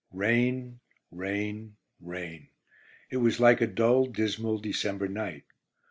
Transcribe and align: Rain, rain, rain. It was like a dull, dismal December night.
Rain, 0.09 0.79
rain, 1.11 1.75
rain. 1.99 2.47
It 3.11 3.17
was 3.17 3.39
like 3.39 3.61
a 3.61 3.67
dull, 3.67 4.07
dismal 4.07 4.57
December 4.57 5.07
night. 5.07 5.43